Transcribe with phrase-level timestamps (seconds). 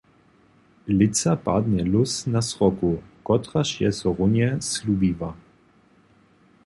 [0.97, 2.91] Lětsa padnje lós na sroku,
[3.27, 5.31] kotraž je so runje slubiła.